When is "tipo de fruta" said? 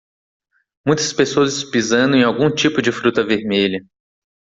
2.49-3.23